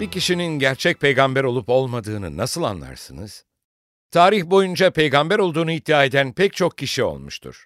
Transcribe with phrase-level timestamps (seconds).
[0.00, 3.44] Bir kişinin gerçek peygamber olup olmadığını nasıl anlarsınız?
[4.10, 7.64] Tarih boyunca peygamber olduğunu iddia eden pek çok kişi olmuştur.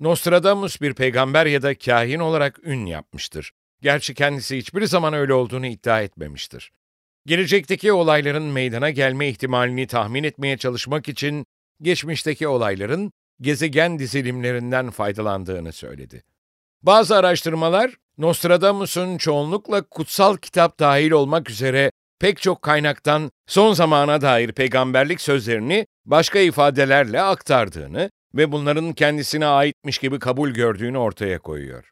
[0.00, 3.52] Nostradamus bir peygamber ya da kahin olarak ün yapmıştır.
[3.82, 6.72] Gerçi kendisi hiçbir zaman öyle olduğunu iddia etmemiştir.
[7.26, 11.46] Gelecekteki olayların meydana gelme ihtimalini tahmin etmeye çalışmak için
[11.82, 16.22] geçmişteki olayların gezegen dizilimlerinden faydalandığını söyledi.
[16.82, 24.52] Bazı araştırmalar Nostradamus'un çoğunlukla kutsal kitap dahil olmak üzere pek çok kaynaktan son zamana dair
[24.52, 31.90] peygamberlik sözlerini başka ifadelerle aktardığını ve bunların kendisine aitmiş gibi kabul gördüğünü ortaya koyuyor.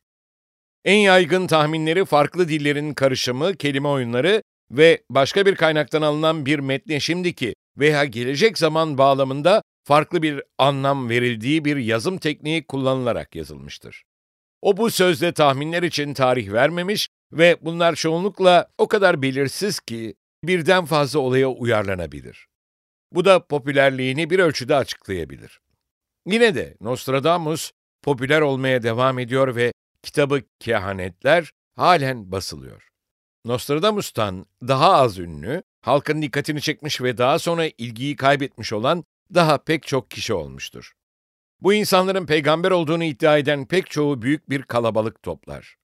[0.84, 7.00] En yaygın tahminleri farklı dillerin karışımı, kelime oyunları ve başka bir kaynaktan alınan bir metne
[7.00, 14.07] şimdiki veya gelecek zaman bağlamında farklı bir anlam verildiği bir yazım tekniği kullanılarak yazılmıştır.
[14.62, 20.14] O bu sözde tahminler için tarih vermemiş ve bunlar çoğunlukla o kadar belirsiz ki
[20.44, 22.46] birden fazla olaya uyarlanabilir.
[23.12, 25.60] Bu da popülerliğini bir ölçüde açıklayabilir.
[26.26, 27.70] Yine de Nostradamus
[28.02, 32.88] popüler olmaya devam ediyor ve kitabı Kehanetler halen basılıyor.
[33.44, 39.86] Nostradamus'tan daha az ünlü, halkın dikkatini çekmiş ve daha sonra ilgiyi kaybetmiş olan daha pek
[39.86, 40.92] çok kişi olmuştur.
[41.60, 45.76] Bu insanların peygamber olduğunu iddia eden pek çoğu büyük bir kalabalık toplar.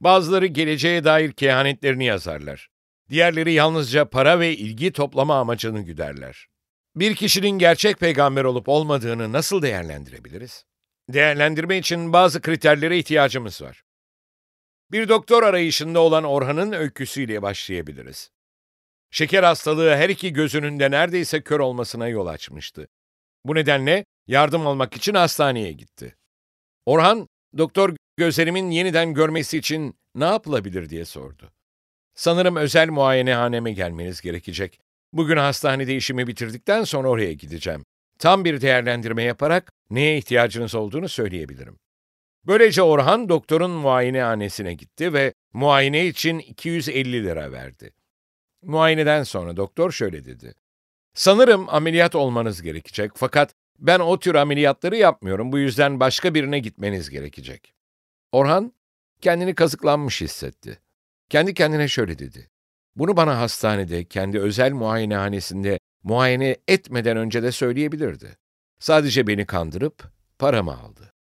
[0.00, 2.68] Bazıları geleceğe dair kehanetlerini yazarlar.
[3.10, 6.46] Diğerleri yalnızca para ve ilgi toplama amacını güderler.
[6.96, 10.64] Bir kişinin gerçek peygamber olup olmadığını nasıl değerlendirebiliriz?
[11.08, 13.82] Değerlendirme için bazı kriterlere ihtiyacımız var.
[14.92, 18.30] Bir doktor arayışında olan Orhan'ın öyküsüyle başlayabiliriz.
[19.10, 22.88] Şeker hastalığı her iki gözünün de neredeyse kör olmasına yol açmıştı.
[23.44, 26.16] Bu nedenle yardım almak için hastaneye gitti.
[26.86, 27.28] Orhan,
[27.58, 31.50] doktor gözlerimin yeniden görmesi için ne yapılabilir diye sordu.
[32.14, 34.80] Sanırım özel muayenehaneme gelmeniz gerekecek.
[35.12, 37.84] Bugün hastanede işimi bitirdikten sonra oraya gideceğim.
[38.18, 41.78] Tam bir değerlendirme yaparak neye ihtiyacınız olduğunu söyleyebilirim.
[42.46, 47.92] Böylece Orhan doktorun muayenehanesine gitti ve muayene için 250 lira verdi.
[48.62, 50.54] Muayeneden sonra doktor şöyle dedi.
[51.14, 57.10] Sanırım ameliyat olmanız gerekecek fakat ben o tür ameliyatları yapmıyorum bu yüzden başka birine gitmeniz
[57.10, 57.74] gerekecek.
[58.32, 58.72] Orhan
[59.20, 60.78] kendini kazıklanmış hissetti.
[61.28, 62.50] Kendi kendine şöyle dedi.
[62.96, 68.36] Bunu bana hastanede, kendi özel muayenehanesinde muayene etmeden önce de söyleyebilirdi.
[68.78, 71.12] Sadece beni kandırıp paramı aldı.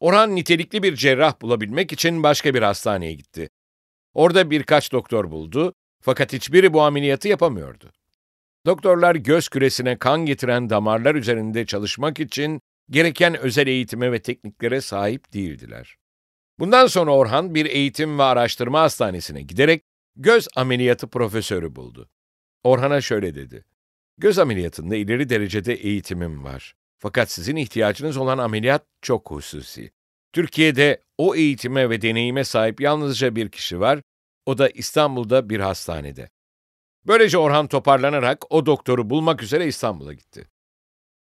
[0.00, 3.48] Orhan nitelikli bir cerrah bulabilmek için başka bir hastaneye gitti.
[4.14, 7.92] Orada birkaç doktor buldu fakat hiçbiri bu ameliyatı yapamıyordu.
[8.68, 15.32] Doktorlar göz küresine kan getiren damarlar üzerinde çalışmak için gereken özel eğitime ve tekniklere sahip
[15.32, 15.96] değildiler.
[16.58, 19.82] Bundan sonra Orhan bir eğitim ve araştırma hastanesine giderek
[20.16, 22.10] göz ameliyatı profesörü buldu.
[22.64, 23.64] Orhan'a şöyle dedi.
[24.18, 26.74] Göz ameliyatında ileri derecede eğitimim var.
[26.98, 29.90] Fakat sizin ihtiyacınız olan ameliyat çok hususi.
[30.32, 34.00] Türkiye'de o eğitime ve deneyime sahip yalnızca bir kişi var,
[34.46, 36.28] o da İstanbul'da bir hastanede.
[37.06, 40.48] Böylece Orhan toparlanarak o doktoru bulmak üzere İstanbul'a gitti.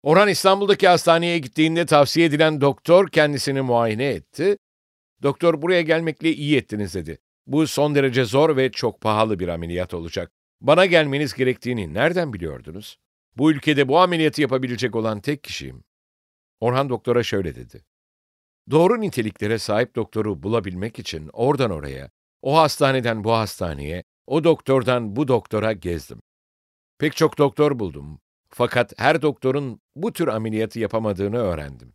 [0.03, 4.57] Orhan İstanbul'daki hastaneye gittiğinde tavsiye edilen doktor kendisini muayene etti.
[5.23, 7.17] Doktor buraya gelmekle iyi ettiniz dedi.
[7.47, 10.31] Bu son derece zor ve çok pahalı bir ameliyat olacak.
[10.61, 12.97] Bana gelmeniz gerektiğini nereden biliyordunuz?
[13.37, 15.83] Bu ülkede bu ameliyatı yapabilecek olan tek kişiyim.
[16.59, 17.85] Orhan doktora şöyle dedi.
[18.71, 22.09] Doğru niteliklere sahip doktoru bulabilmek için oradan oraya,
[22.41, 26.21] o hastaneden bu hastaneye, o doktordan bu doktora gezdim.
[26.99, 28.19] Pek çok doktor buldum.
[28.49, 31.93] Fakat her doktorun bu tür ameliyatı yapamadığını öğrendim.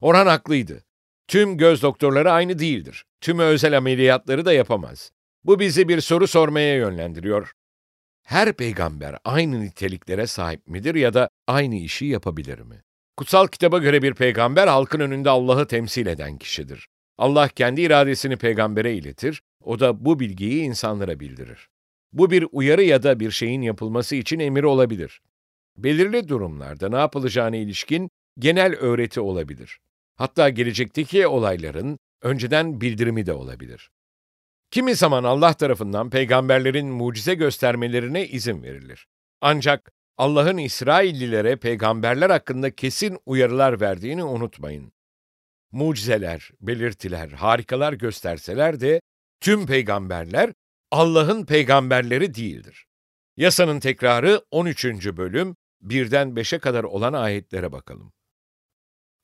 [0.00, 0.84] Orhan haklıydı.
[1.28, 3.04] Tüm göz doktorları aynı değildir.
[3.20, 5.10] Tüm özel ameliyatları da yapamaz.
[5.44, 7.52] Bu bizi bir soru sormaya yönlendiriyor.
[8.22, 12.82] Her peygamber aynı niteliklere sahip midir ya da aynı işi yapabilir mi?
[13.16, 16.88] Kutsal kitaba göre bir peygamber halkın önünde Allah'ı temsil eden kişidir.
[17.18, 21.68] Allah kendi iradesini peygambere iletir, o da bu bilgiyi insanlara bildirir.
[22.12, 25.20] Bu bir uyarı ya da bir şeyin yapılması için emir olabilir.
[25.76, 29.78] Belirli durumlarda ne yapılacağına ilişkin genel öğreti olabilir.
[30.16, 33.90] Hatta gelecekteki olayların önceden bildirimi de olabilir.
[34.70, 39.06] Kimi zaman Allah tarafından peygamberlerin mucize göstermelerine izin verilir.
[39.40, 44.92] Ancak Allah'ın İsraillilere peygamberler hakkında kesin uyarılar verdiğini unutmayın.
[45.72, 49.00] Mucizeler, belirtiler, harikalar gösterseler de
[49.44, 50.52] tüm peygamberler
[50.90, 52.86] Allah'ın peygamberleri değildir.
[53.36, 54.84] Yasanın tekrarı 13.
[55.06, 58.12] bölüm 1'den 5'e kadar olan ayetlere bakalım.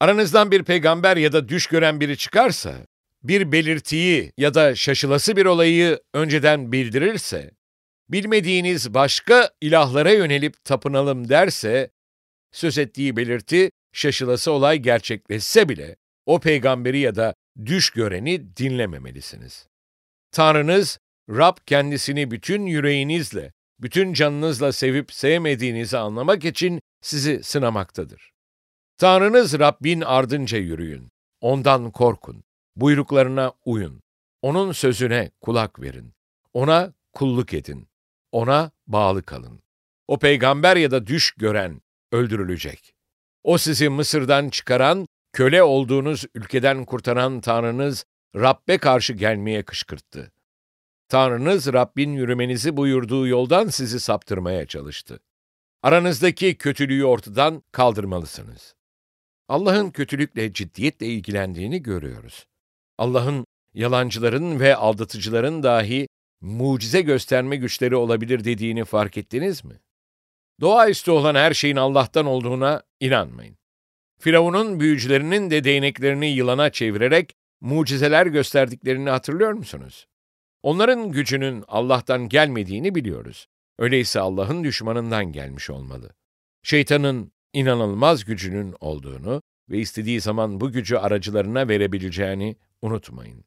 [0.01, 2.87] Aranızdan bir peygamber ya da düş gören biri çıkarsa,
[3.23, 7.51] bir belirtiyi ya da şaşılası bir olayı önceden bildirirse,
[8.09, 11.91] bilmediğiniz başka ilahlara yönelip tapınalım derse,
[12.53, 15.97] söz ettiği belirti, şaşılası olay gerçekleşse bile,
[16.27, 17.35] o peygamberi ya da
[17.67, 19.70] düş göreni dinlememelisiniz.
[20.33, 20.99] Tanrınız,
[21.31, 28.33] Rab kendisini bütün yüreğinizle, bütün canınızla sevip sevmediğinizi anlamak için sizi sınamaktadır.
[28.99, 31.09] Tanrınız Rabbin ardınca yürüyün,
[31.41, 32.45] ondan korkun,
[32.77, 34.03] buyruklarına uyun,
[34.43, 36.13] onun sözüne kulak verin,
[36.55, 37.89] ona kulluk edin,
[38.33, 39.61] ona bağlı kalın.
[40.09, 41.81] O peygamber ya da düş gören
[42.13, 42.95] öldürülecek.
[43.45, 48.05] O sizi Mısır'dan çıkaran, köle olduğunuz ülkeden kurtaran Tanrınız
[48.37, 50.33] Rabbe karşı gelmeye kışkırttı.
[51.09, 55.21] Tanrınız Rabbin yürümenizi buyurduğu yoldan sizi saptırmaya çalıştı.
[55.83, 58.75] Aranızdaki kötülüğü ortadan kaldırmalısınız.
[59.49, 62.47] Allah'ın kötülükle ciddiyetle ilgilendiğini görüyoruz.
[62.99, 63.45] Allah'ın
[63.75, 66.09] yalancıların ve aldatıcıların dahi
[66.41, 69.81] mucize gösterme güçleri olabilir dediğini fark ettiniz mi?
[70.61, 73.57] Doğaüstü olan her şeyin Allah'tan olduğuna inanmayın.
[74.19, 80.07] Firavun'un büyücülerinin de değneklerini yılana çevirerek mucizeler gösterdiklerini hatırlıyor musunuz?
[80.63, 83.47] Onların gücünün Allah'tan gelmediğini biliyoruz.
[83.79, 86.11] Öyleyse Allah'ın düşmanından gelmiş olmalı.
[86.63, 93.45] Şeytanın inanılmaz gücünün olduğunu ve istediği zaman bu gücü aracılarına verebileceğini unutmayın.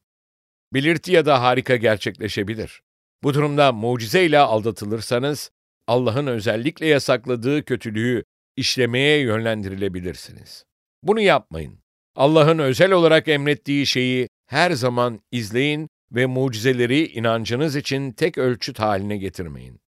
[0.74, 2.82] Belirti ya da harika gerçekleşebilir.
[3.24, 5.52] Bu durumda mucizeyle aldatılırsanız,
[5.88, 8.24] Allah'ın özellikle yasakladığı kötülüğü
[8.56, 10.66] işlemeye yönlendirilebilirsiniz.
[11.04, 11.83] Bunu yapmayın.
[12.16, 19.18] Allah'ın özel olarak emrettiği şeyi her zaman izleyin ve mucizeleri inancınız için tek ölçüt haline
[19.18, 19.80] getirmeyin.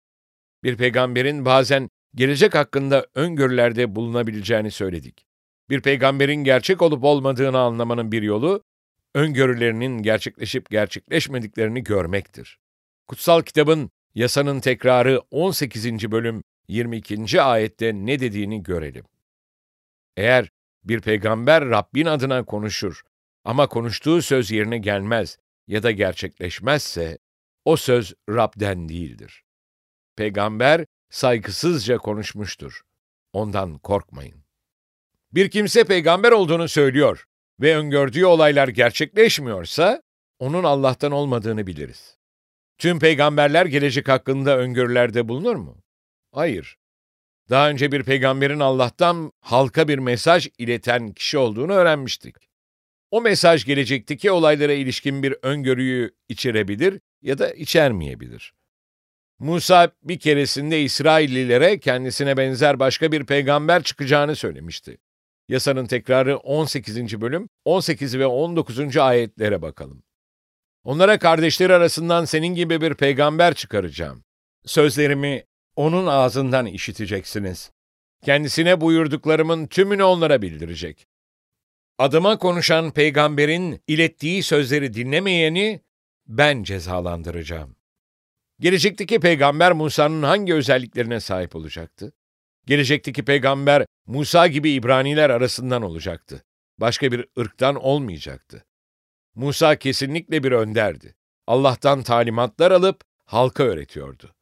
[0.64, 5.26] Bir peygamberin bazen gelecek hakkında öngörülerde bulunabileceğini söyledik.
[5.70, 8.64] Bir peygamberin gerçek olup olmadığını anlamanın bir yolu,
[9.16, 12.58] öngörülerinin gerçekleşip gerçekleşmediklerini görmektir.
[13.08, 16.12] Kutsal kitabın yasanın tekrarı 18.
[16.12, 17.42] bölüm 22.
[17.42, 19.06] ayette ne dediğini görelim.
[20.18, 20.50] Eğer
[20.86, 23.02] bir peygamber Rabbin adına konuşur
[23.44, 25.38] ama konuştuğu söz yerine gelmez
[25.68, 27.18] ya da gerçekleşmezse
[27.66, 29.44] o söz Rab'den değildir.
[30.16, 32.82] Peygamber saygısızca konuşmuştur.
[33.34, 34.46] Ondan korkmayın.
[35.32, 37.26] Bir kimse peygamber olduğunu söylüyor
[37.60, 40.02] ve öngördüğü olaylar gerçekleşmiyorsa
[40.40, 42.18] onun Allah'tan olmadığını biliriz.
[42.78, 45.84] Tüm peygamberler gelecek hakkında öngörülerde bulunur mu?
[46.32, 46.78] Hayır.
[47.50, 52.36] Daha önce bir peygamberin Allah'tan halka bir mesaj ileten kişi olduğunu öğrenmiştik.
[53.12, 58.54] O mesaj gelecekteki olaylara ilişkin bir öngörüyü içerebilir ya da içermeyebilir.
[59.40, 64.98] Musa bir keresinde İsraillilere kendisine benzer başka bir peygamber çıkacağını söylemişti.
[65.50, 67.22] Yasanın tekrarı 18.
[67.22, 68.98] bölüm 18 ve 19.
[68.98, 70.04] ayetlere bakalım.
[70.84, 74.24] Onlara kardeşleri arasından senin gibi bir peygamber çıkaracağım.
[74.66, 75.44] Sözlerimi
[75.76, 77.72] onun ağzından işiteceksiniz.
[78.26, 81.08] Kendisine buyurduklarımın tümünü onlara bildirecek.
[81.98, 85.82] Adıma konuşan peygamberin ilettiği sözleri dinlemeyeni
[86.28, 87.76] ben cezalandıracağım.
[88.60, 92.14] Gelecekteki peygamber Musa'nın hangi özelliklerine sahip olacaktı?
[92.66, 96.44] Gelecekteki peygamber Musa gibi İbraniler arasından olacaktı.
[96.78, 98.66] Başka bir ırktan olmayacaktı.
[99.36, 101.16] Musa kesinlikle bir önderdi.
[101.48, 104.36] Allah'tan talimatlar alıp halka öğretiyordu.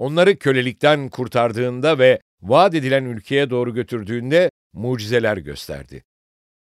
[0.00, 6.04] Onları kölelikten kurtardığında ve vaat edilen ülkeye doğru götürdüğünde mucizeler gösterdi.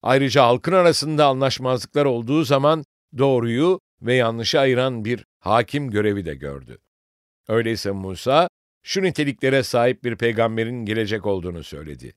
[0.03, 2.85] Ayrıca halkın arasında anlaşmazlıklar olduğu zaman
[3.19, 6.79] doğruyu ve yanlışı ayıran bir hakim görevi de gördü.
[7.49, 8.49] Öyleyse Musa,
[8.83, 12.15] şu niteliklere sahip bir peygamberin gelecek olduğunu söyledi.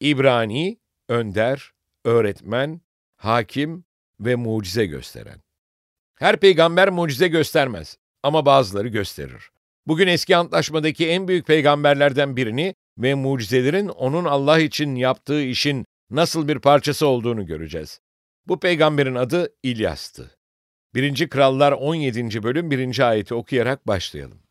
[0.00, 0.78] İbrani,
[1.08, 1.72] önder,
[2.04, 2.80] öğretmen,
[3.16, 3.84] hakim
[4.20, 5.42] ve mucize gösteren.
[6.14, 9.52] Her peygamber mucize göstermez ama bazıları gösterir.
[9.86, 16.48] Bugün eski antlaşmadaki en büyük peygamberlerden birini ve mucizelerin onun Allah için yaptığı işin nasıl
[16.48, 18.00] bir parçası olduğunu göreceğiz.
[18.46, 20.38] Bu peygamberin adı İlyas'tı.
[20.94, 21.28] 1.
[21.28, 22.42] Krallar 17.
[22.42, 23.08] bölüm 1.
[23.08, 24.42] ayeti okuyarak başlayalım.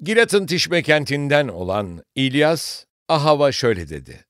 [0.00, 4.24] Gilat'ın Tişbe kentinden olan İlyas, Ahav'a şöyle dedi.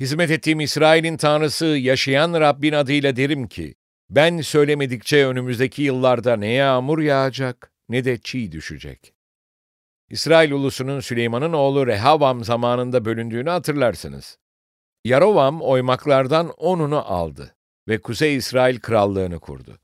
[0.00, 3.74] Hizmet ettiğim İsrail'in tanrısı yaşayan Rabbin adıyla derim ki,
[4.10, 9.12] Ben söylemedikçe önümüzdeki yıllarda ne yağmur yağacak ne de çiğ düşecek.
[10.12, 14.38] İsrail ulusunun Süleyman'ın oğlu Rehavam zamanında bölündüğünü hatırlarsınız.
[15.04, 17.54] Yarovam oymaklardan onunu aldı
[17.88, 19.78] ve Kuzey İsrail krallığını kurdu.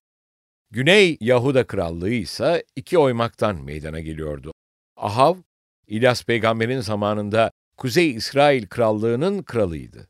[0.70, 4.52] Güney Yahuda krallığı ise iki oymaktan meydana geliyordu.
[4.96, 5.36] Ahav,
[5.86, 10.08] İlyas peygamberin zamanında Kuzey İsrail krallığının kralıydı.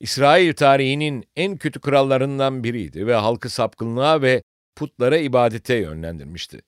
[0.00, 4.42] İsrail tarihinin en kötü krallarından biriydi ve halkı sapkınlığa ve
[4.76, 6.62] putlara ibadete yönlendirmişti.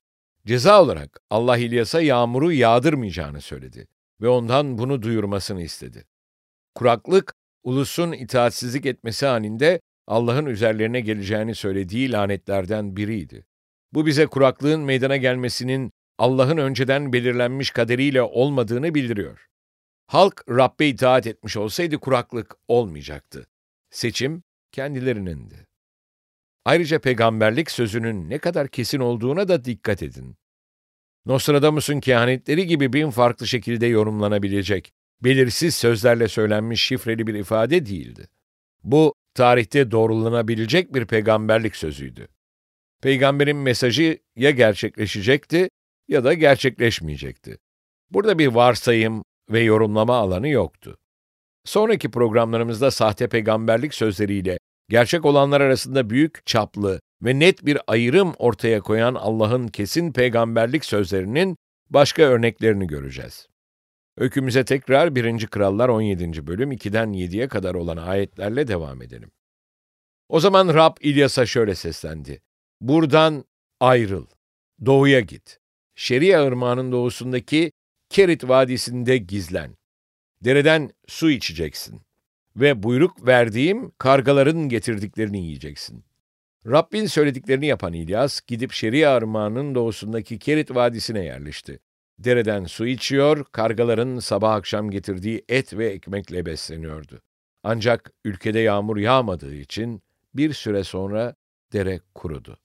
[0.46, 3.86] Ceza olarak Allah İlyas'a yağmuru yağdırmayacağını söyledi
[4.20, 6.04] ve ondan bunu duyurmasını istedi.
[6.74, 13.46] Kuraklık, ulusun itaatsizlik etmesi halinde Allah'ın üzerlerine geleceğini söylediği lanetlerden biriydi.
[13.92, 19.46] Bu bize kuraklığın meydana gelmesinin Allah'ın önceden belirlenmiş kaderiyle olmadığını bildiriyor.
[20.06, 23.46] Halk Rabbe itaat etmiş olsaydı kuraklık olmayacaktı.
[23.90, 25.66] Seçim kendilerinindi.
[26.64, 30.36] Ayrıca peygamberlik sözünün ne kadar kesin olduğuna da dikkat edin.
[31.26, 34.92] Nostradamus'un kehanetleri gibi bin farklı şekilde yorumlanabilecek,
[35.24, 38.28] belirsiz sözlerle söylenmiş şifreli bir ifade değildi.
[38.84, 42.28] Bu, tarihte doğrulanabilecek bir peygamberlik sözüydü.
[43.02, 45.68] Peygamberin mesajı ya gerçekleşecekti
[46.08, 47.58] ya da gerçekleşmeyecekti.
[48.10, 50.96] Burada bir varsayım ve yorumlama alanı yoktu.
[51.64, 58.80] Sonraki programlarımızda sahte peygamberlik sözleriyle gerçek olanlar arasında büyük çaplı ve net bir ayrım ortaya
[58.80, 61.56] koyan Allah'ın kesin peygamberlik sözlerinin
[61.90, 63.48] başka örneklerini göreceğiz.
[64.18, 65.46] Öykümüze tekrar 1.
[65.46, 66.46] Krallar 17.
[66.46, 69.30] bölüm 2'den 7'ye kadar olan ayetlerle devam edelim.
[70.28, 72.42] O zaman Rab İlyas'a şöyle seslendi.
[72.80, 73.44] Buradan
[73.80, 74.26] ayrıl,
[74.86, 75.58] doğuya git.
[75.94, 77.72] Şeria ırmağının doğusundaki
[78.08, 79.76] Kerit Vadisi'nde gizlen.
[80.40, 82.00] Dereden su içeceksin
[82.56, 86.04] ve buyruk verdiğim kargaların getirdiklerini yiyeceksin.
[86.66, 91.80] Rabbin söylediklerini yapan İlyas, gidip Şeria Irmağı'nın doğusundaki Kerit Vadisi'ne yerleşti.
[92.18, 97.22] Dereden su içiyor, kargaların sabah akşam getirdiği et ve ekmekle besleniyordu.
[97.62, 100.02] Ancak ülkede yağmur yağmadığı için
[100.34, 101.34] bir süre sonra
[101.72, 102.58] dere kurudu.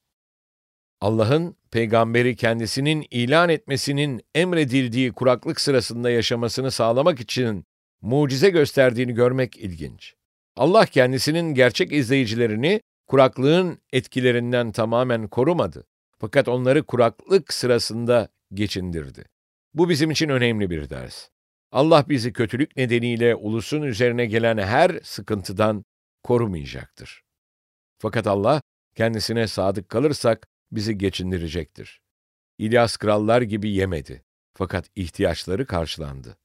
[1.01, 7.65] Allah'ın peygamberi kendisinin ilan etmesinin emredildiği kuraklık sırasında yaşamasını sağlamak için
[8.01, 10.15] mucize gösterdiğini görmek ilginç.
[10.55, 15.87] Allah kendisinin gerçek izleyicilerini kuraklığın etkilerinden tamamen korumadı.
[16.19, 19.25] Fakat onları kuraklık sırasında geçindirdi.
[19.73, 21.29] Bu bizim için önemli bir ders.
[21.71, 25.85] Allah bizi kötülük nedeniyle ulusun üzerine gelen her sıkıntıdan
[26.23, 27.23] korumayacaktır.
[27.97, 28.61] Fakat Allah
[28.95, 32.01] kendisine sadık kalırsak bizi geçindirecektir.
[32.57, 34.23] İlyas krallar gibi yemedi.
[34.53, 36.37] Fakat ihtiyaçları karşılandı.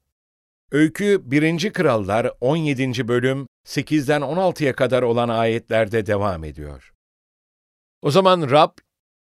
[0.74, 1.72] Öykü 1.
[1.72, 3.08] Krallar 17.
[3.08, 6.92] bölüm 8'den 16'ya kadar olan ayetlerde devam ediyor.
[8.02, 8.70] O zaman Rab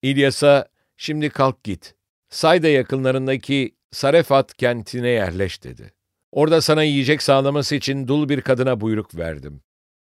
[0.01, 1.95] İlyas'a şimdi kalk git.
[2.29, 5.93] Sayda yakınlarındaki Sarefat kentine yerleş dedi.
[6.31, 9.61] Orada sana yiyecek sağlaması için dul bir kadına buyruk verdim.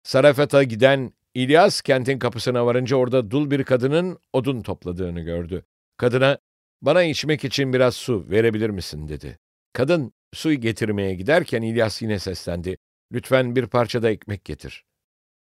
[0.04, 5.66] Sarefata giden İlyas kentin kapısına varınca orada dul bir kadının odun topladığını gördü.
[5.98, 6.38] Kadına,
[6.82, 9.40] bana içmek için biraz su verebilir misin dedi.
[9.74, 12.78] Kadın suyu getirmeye giderken İlyas yine seslendi.
[13.12, 14.84] Lütfen bir parça da ekmek getir.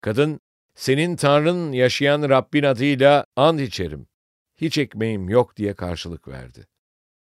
[0.01, 0.39] Kadın,
[0.75, 4.07] senin Tanrın yaşayan Rabbin adıyla and içerim.
[4.57, 6.67] Hiç ekmeğim yok diye karşılık verdi.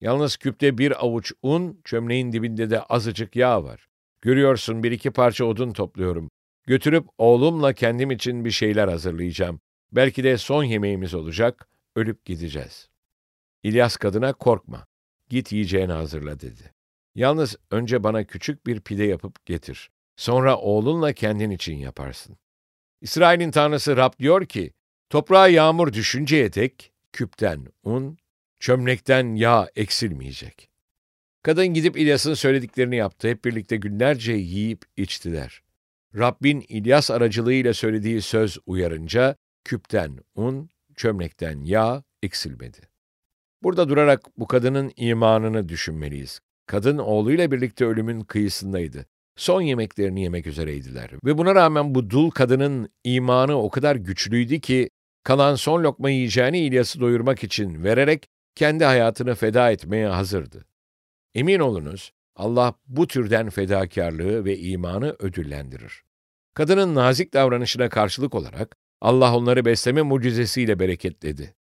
[0.01, 3.87] Yalnız küpte bir avuç un, çömleğin dibinde de azıcık yağ var.
[4.21, 6.29] Görüyorsun bir iki parça odun topluyorum.
[6.67, 9.59] Götürüp oğlumla kendim için bir şeyler hazırlayacağım.
[9.91, 12.89] Belki de son yemeğimiz olacak, ölüp gideceğiz.
[13.63, 14.87] İlyas kadına korkma,
[15.29, 16.74] git yiyeceğini hazırla dedi.
[17.15, 19.89] Yalnız önce bana küçük bir pide yapıp getir.
[20.15, 22.37] Sonra oğlunla kendin için yaparsın.
[23.01, 24.71] İsrail'in tanrısı Rab diyor ki,
[25.09, 28.17] toprağa yağmur düşünceye dek küpten un,
[28.59, 30.69] çömlekten yağ eksilmeyecek.
[31.43, 33.27] Kadın gidip İlyas'ın söylediklerini yaptı.
[33.27, 35.61] Hep birlikte günlerce yiyip içtiler.
[36.15, 42.79] Rabbin İlyas aracılığıyla söylediği söz uyarınca küpten un, çömlekten yağ eksilmedi.
[43.63, 46.41] Burada durarak bu kadının imanını düşünmeliyiz.
[46.65, 49.05] Kadın oğluyla birlikte ölümün kıyısındaydı.
[49.35, 51.11] Son yemeklerini yemek üzereydiler.
[51.25, 54.89] Ve buna rağmen bu dul kadının imanı o kadar güçlüydü ki,
[55.23, 60.65] kalan son lokma yiyeceğini İlyas'ı doyurmak için vererek kendi hayatını feda etmeye hazırdı.
[61.35, 66.03] Emin olunuz, Allah bu türden fedakarlığı ve imanı ödüllendirir.
[66.53, 71.55] Kadının nazik davranışına karşılık olarak Allah onları besleme mucizesiyle bereketledi.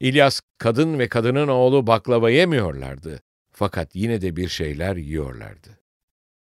[0.00, 3.20] İlyas, kadın ve kadının oğlu baklava yemiyorlardı.
[3.58, 5.80] Fakat yine de bir şeyler yiyorlardı.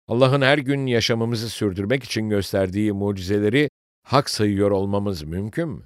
[0.07, 3.69] Allah'ın her gün yaşamımızı sürdürmek için gösterdiği mucizeleri
[4.03, 5.83] hak sayıyor olmamız mümkün mü?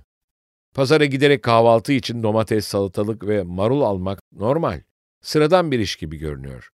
[0.73, 4.81] Pazara giderek kahvaltı için domates, salatalık ve marul almak normal,
[5.21, 6.69] sıradan bir iş gibi görünüyor.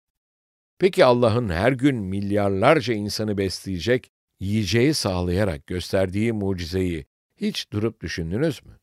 [0.79, 4.11] Peki Allah'ın her gün milyarlarca insanı besleyecek,
[4.41, 8.79] yiyeceği sağlayarak gösterdiği mucizeyi hiç durup düşündünüz mü?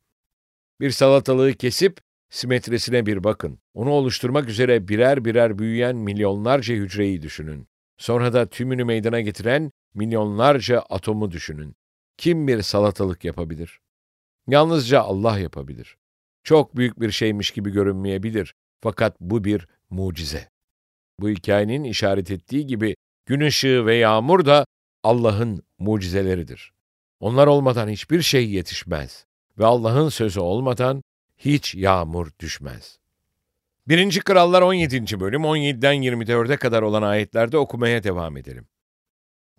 [0.80, 2.00] Bir salatalığı kesip
[2.34, 3.60] simetrisine bir bakın.
[3.74, 7.68] Onu oluşturmak üzere birer birer büyüyen milyonlarca hücreyi düşünün.
[7.98, 11.76] Sonra da tümünü meydana getiren milyonlarca atomu düşünün.
[12.18, 13.80] Kim bir salatalık yapabilir?
[14.48, 15.98] Yalnızca Allah yapabilir.
[16.44, 18.56] Çok büyük bir şeymiş gibi görünmeyebilir.
[18.82, 20.50] Fakat bu bir mucize.
[21.20, 24.66] Bu hikayenin işaret ettiği gibi gün ışığı ve yağmur da
[25.04, 26.74] Allah'ın mucizeleridir.
[27.20, 29.26] Onlar olmadan hiçbir şey yetişmez
[29.58, 31.04] ve Allah'ın sözü olmadan
[31.46, 33.00] hiç yağmur düşmez.
[33.88, 34.20] 1.
[34.20, 35.20] Krallar 17.
[35.20, 38.68] bölüm 17'den 24'e kadar olan ayetlerde okumaya devam edelim.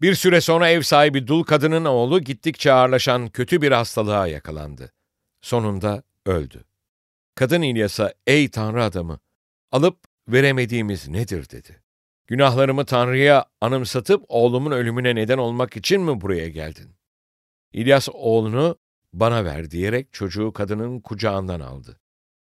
[0.01, 4.93] Bir süre sonra ev sahibi dul kadının oğlu gittikçe ağırlaşan kötü bir hastalığa yakalandı.
[5.41, 6.65] Sonunda öldü.
[7.35, 9.19] Kadın İlyas'a, ey Tanrı adamı,
[9.73, 9.99] alıp
[10.29, 11.83] veremediğimiz nedir dedi.
[12.27, 16.97] Günahlarımı Tanrı'ya anımsatıp oğlumun ölümüne neden olmak için mi buraya geldin?
[17.73, 18.79] İlyas oğlunu
[19.21, 22.01] bana ver diyerek çocuğu kadının kucağından aldı.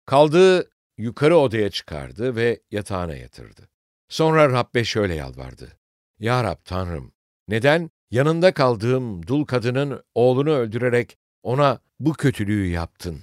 [0.06, 3.70] Kaldığı yukarı odaya çıkardı ve yatağına yatırdı.
[4.10, 5.72] Sonra Rabbe şöyle yalvardı.
[6.20, 7.14] Ya Rab Tanrım,
[7.48, 13.22] neden yanında kaldığım dul kadının oğlunu öldürerek ona bu kötülüğü yaptın?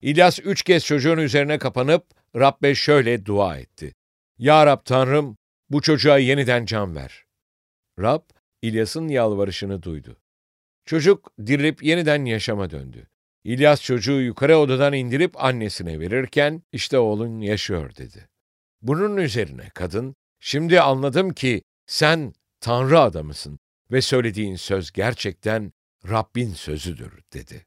[0.00, 2.06] İlyas üç kez çocuğun üzerine kapanıp
[2.36, 3.94] Rabbe şöyle dua etti.
[4.38, 5.36] Ya Rab Tanrım,
[5.70, 7.24] bu çocuğa yeniden can ver.
[7.98, 8.22] Rab,
[8.62, 10.21] İlyas'ın yalvarışını duydu.
[10.84, 13.06] Çocuk dirilip yeniden yaşama döndü.
[13.44, 18.28] İlyas çocuğu yukarı odadan indirip annesine verirken, işte oğlun yaşıyor dedi.
[18.82, 23.58] Bunun üzerine kadın, şimdi anladım ki sen Tanrı adamısın
[23.92, 25.72] ve söylediğin söz gerçekten
[26.08, 27.66] Rabbin sözüdür dedi.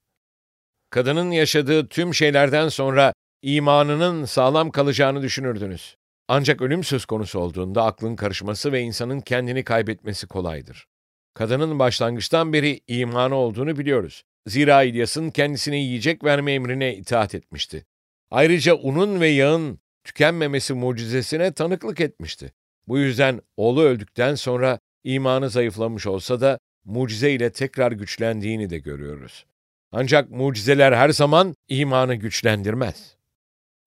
[0.90, 5.96] Kadının yaşadığı tüm şeylerden sonra imanının sağlam kalacağını düşünürdünüz.
[6.28, 10.88] Ancak ölüm söz konusu olduğunda aklın karışması ve insanın kendini kaybetmesi kolaydır.
[11.36, 14.24] Kadının başlangıçtan beri imanı olduğunu biliyoruz.
[14.48, 17.86] Zira İlyas'ın kendisine yiyecek verme emrine itaat etmişti.
[18.32, 22.54] Ayrıca unun ve yağın tükenmemesi mucizesine tanıklık etmişti.
[22.88, 29.46] Bu yüzden oğlu öldükten sonra imanı zayıflamış olsa da mucize ile tekrar güçlendiğini de görüyoruz.
[29.92, 33.16] Ancak mucizeler her zaman imanı güçlendirmez.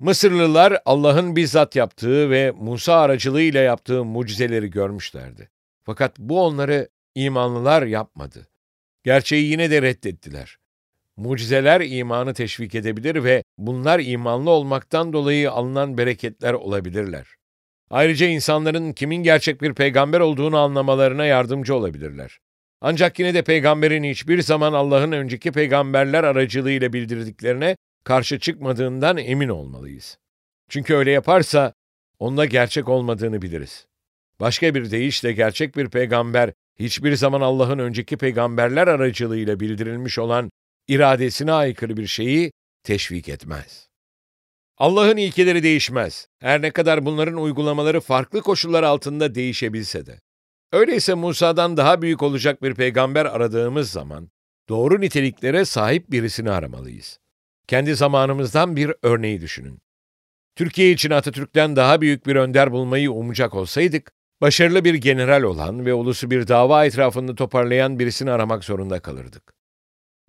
[0.01, 5.49] Mısırlılar Allah'ın bizzat yaptığı ve Musa aracılığıyla yaptığı mucizeleri görmüşlerdi.
[5.85, 6.89] Fakat bu onları
[7.27, 8.49] imanlılar yapmadı.
[9.05, 10.59] Gerçeği yine de reddettiler.
[11.17, 17.29] Mucizeler imanı teşvik edebilir ve bunlar imanlı olmaktan dolayı alınan bereketler olabilirler.
[17.91, 22.39] Ayrıca insanların kimin gerçek bir peygamber olduğunu anlamalarına yardımcı olabilirler.
[22.81, 30.19] Ancak yine de peygamberin hiçbir zaman Allah'ın önceki peygamberler aracılığıyla bildirdiklerine karşı çıkmadığından emin olmalıyız.
[30.69, 31.73] Çünkü öyle yaparsa
[32.19, 33.87] onda gerçek olmadığını biliriz.
[34.41, 40.51] Başka bir deyişle gerçek bir peygamber hiçbir zaman Allah'ın önceki peygamberler aracılığıyla bildirilmiş olan
[40.89, 43.89] iradesine aykırı bir şeyi teşvik etmez.
[44.79, 46.29] Allah'ın ilkeleri değişmez.
[46.41, 50.21] Her ne kadar bunların uygulamaları farklı koşullar altında değişebilse de.
[50.73, 54.31] Öyleyse Musa'dan daha büyük olacak bir peygamber aradığımız zaman
[54.69, 57.19] doğru niteliklere sahip birisini aramalıyız.
[57.67, 59.79] Kendi zamanımızdan bir örneği düşünün.
[60.57, 65.95] Türkiye için Atatürk'ten daha büyük bir önder bulmayı umacak olsaydık, başarılı bir general olan ve
[65.95, 69.55] ulusu bir dava etrafında toparlayan birisini aramak zorunda kalırdık.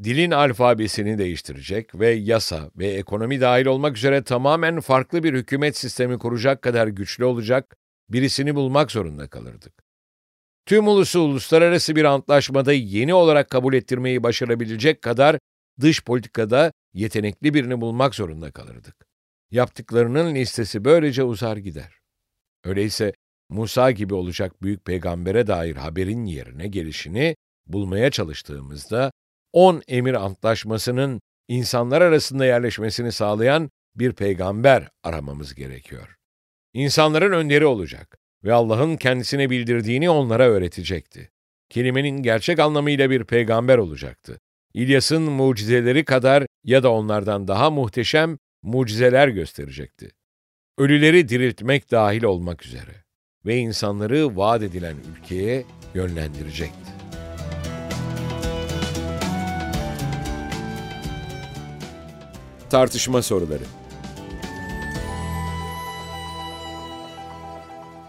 [0.04, 6.20] Dilin alfabesini değiştirecek ve yasa ve ekonomi dahil olmak üzere tamamen farklı bir hükümet sistemi
[6.20, 7.78] kuracak kadar güçlü olacak
[8.10, 9.74] birisini bulmak zorunda kalırdık.
[10.66, 15.40] Tüm ulusu uluslararası bir antlaşmada yeni olarak kabul ettirmeyi başarabilecek kadar
[15.82, 18.96] dış politikada yetenekli birini bulmak zorunda kalırdık.
[19.52, 22.00] Yaptıklarının listesi böylece uzar gider.
[22.64, 23.14] Öyleyse
[23.50, 27.36] Musa gibi olacak büyük peygambere dair haberin yerine gelişini
[27.68, 29.12] bulmaya çalıştığımızda
[29.54, 36.16] on emir antlaşmasının insanlar arasında yerleşmesini sağlayan bir peygamber aramamız gerekiyor.
[36.74, 41.30] İnsanların önderi olacak ve Allah'ın kendisine bildirdiğini onlara öğretecekti.
[41.70, 44.40] Kelimenin gerçek anlamıyla bir peygamber olacaktı.
[44.74, 50.12] İlyas'ın mucizeleri kadar ya da onlardan daha muhteşem mucizeler gösterecekti.
[50.78, 53.09] Ölüleri diriltmek dahil olmak üzere
[53.46, 56.90] ve insanları vaat edilen ülkeye yönlendirecekti.
[62.70, 63.64] Tartışma soruları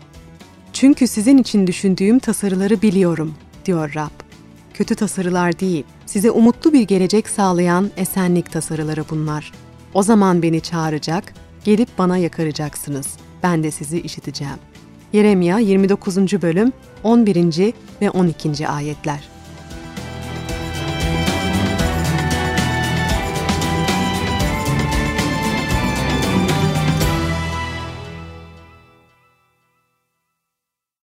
[0.73, 3.33] Çünkü sizin için düşündüğüm tasarıları biliyorum,
[3.65, 4.27] diyor Rab.
[4.73, 9.51] Kötü tasarılar değil, size umutlu bir gelecek sağlayan esenlik tasarıları bunlar.
[9.93, 13.07] O zaman beni çağıracak, gelip bana yakaracaksınız.
[13.43, 14.57] Ben de sizi işiteceğim.
[15.13, 16.17] Yeremya 29.
[16.17, 17.73] bölüm 11.
[18.01, 18.67] ve 12.
[18.67, 19.36] ayetler.